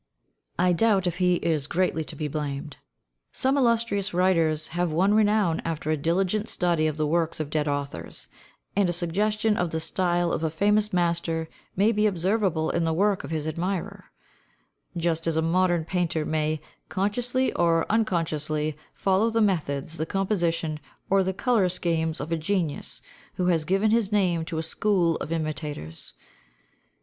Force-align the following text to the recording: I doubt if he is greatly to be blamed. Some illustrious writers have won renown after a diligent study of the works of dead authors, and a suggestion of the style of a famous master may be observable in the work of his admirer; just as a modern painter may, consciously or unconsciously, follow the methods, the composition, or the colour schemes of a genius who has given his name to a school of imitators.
I 0.57 0.73
doubt 0.73 1.05
if 1.05 1.19
he 1.19 1.35
is 1.35 1.67
greatly 1.67 2.03
to 2.05 2.15
be 2.15 2.27
blamed. 2.27 2.77
Some 3.31 3.55
illustrious 3.55 4.15
writers 4.15 4.69
have 4.69 4.91
won 4.91 5.13
renown 5.13 5.59
after 5.63 5.91
a 5.91 5.95
diligent 5.95 6.49
study 6.49 6.87
of 6.87 6.97
the 6.97 7.05
works 7.05 7.39
of 7.39 7.51
dead 7.51 7.67
authors, 7.67 8.27
and 8.75 8.89
a 8.89 8.93
suggestion 8.93 9.57
of 9.57 9.69
the 9.69 9.79
style 9.79 10.31
of 10.33 10.43
a 10.43 10.49
famous 10.49 10.91
master 10.91 11.47
may 11.75 11.91
be 11.91 12.07
observable 12.07 12.71
in 12.71 12.83
the 12.83 12.95
work 12.95 13.23
of 13.23 13.29
his 13.29 13.45
admirer; 13.45 14.05
just 14.97 15.27
as 15.27 15.37
a 15.37 15.41
modern 15.43 15.85
painter 15.85 16.25
may, 16.25 16.61
consciously 16.89 17.53
or 17.53 17.85
unconsciously, 17.91 18.75
follow 18.95 19.29
the 19.29 19.39
methods, 19.39 19.97
the 19.97 20.07
composition, 20.07 20.79
or 21.11 21.21
the 21.21 21.31
colour 21.31 21.69
schemes 21.69 22.19
of 22.19 22.31
a 22.31 22.37
genius 22.37 23.03
who 23.35 23.45
has 23.45 23.65
given 23.65 23.91
his 23.91 24.11
name 24.11 24.43
to 24.45 24.57
a 24.57 24.63
school 24.63 25.15
of 25.17 25.31
imitators. 25.31 26.13